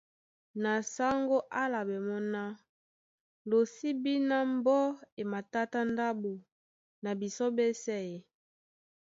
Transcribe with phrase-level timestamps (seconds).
[0.61, 4.81] Na sáŋgó á álaɓɛ́ mɔ́ ná:Lo sí bí ná mbɔ́
[5.21, 6.31] e matátá ndáɓo
[7.03, 8.17] na bisɔ́ ɓɛ́sɛ̄ ē?